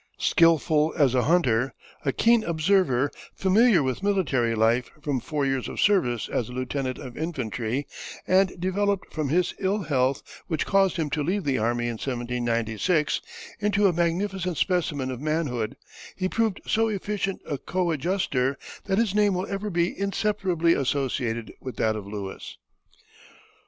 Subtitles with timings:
[0.17, 5.79] Skilful as a hunter, a keen observer, familiar with military life from four years of
[5.79, 7.85] service as a lieutenant of infantry,
[8.27, 13.21] and developed from his ill health, which caused him to leave the army in 1796,
[13.59, 15.77] into a magnificent specimen of manhood,
[16.15, 21.75] he proved so efficient a coadjutor that his name will ever be inseparably associated with
[21.75, 22.57] that of Lewis.